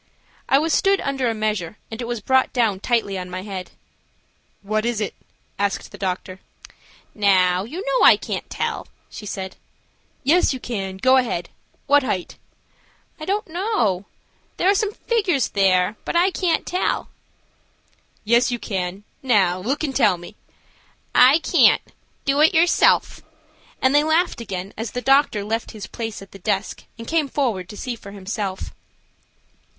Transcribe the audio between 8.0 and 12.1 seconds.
I can't tell," she said. "Yes, you can; go ahead. What